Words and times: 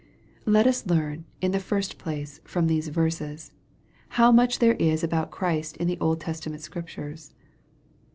Let 0.47 0.65
us 0.65 0.87
learn, 0.87 1.25
in 1.41 1.51
the 1.51 1.59
first 1.59 1.99
place, 1.99 2.41
from 2.43 2.65
these 2.65 2.87
verses, 2.87 3.51
how 4.17 4.31
much 4.31 4.57
there 4.57 4.73
is 4.73 5.03
about 5.03 5.29
Christ 5.29 5.77
in 5.77 5.85
the 5.87 5.99
Old 5.99 6.19
Testament 6.19 6.63
Scriptures. 6.63 7.35